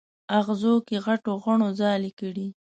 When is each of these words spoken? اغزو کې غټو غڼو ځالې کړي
اغزو 0.39 0.73
کې 0.87 0.97
غټو 1.05 1.31
غڼو 1.43 1.69
ځالې 1.79 2.11
کړي 2.19 2.47